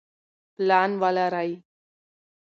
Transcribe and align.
پلان 0.55 0.91
ولرئ. 1.01 1.51